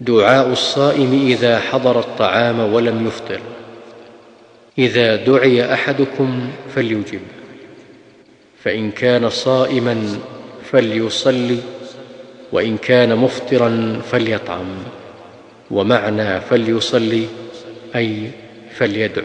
[0.00, 3.40] دعاء الصائم إذا حضر الطعام ولم يفطر.
[4.78, 7.20] إذا دعي أحدكم فليجب.
[8.64, 10.18] فإن كان صائما
[10.70, 11.58] فليصلي
[12.52, 14.68] وإن كان مفطرا فليطعم
[15.70, 17.26] ومعنى فليصلي
[17.96, 18.30] أي
[18.74, 19.22] فليدع.